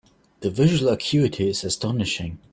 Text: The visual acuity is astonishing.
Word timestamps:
The 0.39 0.49
visual 0.49 0.91
acuity 0.91 1.47
is 1.47 1.63
astonishing. 1.63 2.39